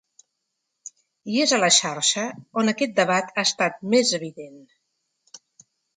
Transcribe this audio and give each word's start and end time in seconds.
I 1.33 1.35
és 1.43 1.51
a 1.57 1.59
la 1.63 1.69
xarxa 1.75 2.25
on 2.63 2.73
aquest 2.73 2.95
debat 3.01 3.29
ha 3.37 3.47
estat 3.51 3.77
més 3.95 4.15
evident. 4.21 4.57